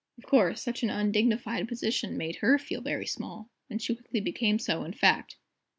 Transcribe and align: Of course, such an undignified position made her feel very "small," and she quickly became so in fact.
Of 0.17 0.23
course, 0.23 0.63
such 0.63 0.81
an 0.81 0.89
undignified 0.89 1.67
position 1.67 2.17
made 2.17 2.37
her 2.37 2.57
feel 2.57 2.81
very 2.81 3.05
"small," 3.05 3.51
and 3.69 3.79
she 3.79 3.93
quickly 3.93 4.19
became 4.19 4.57
so 4.57 4.83
in 4.83 4.93
fact. 4.93 5.37